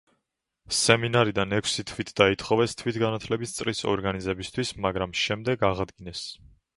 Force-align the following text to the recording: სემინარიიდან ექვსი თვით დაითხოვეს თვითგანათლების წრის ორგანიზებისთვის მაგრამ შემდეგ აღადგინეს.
სემინარიიდან 0.75 1.51
ექვსი 1.57 1.83
თვით 1.91 2.09
დაითხოვეს 2.21 2.73
თვითგანათლების 2.79 3.53
წრის 3.57 3.81
ორგანიზებისთვის 3.91 4.73
მაგრამ 4.87 5.15
შემდეგ 5.25 5.67
აღადგინეს. 5.71 6.23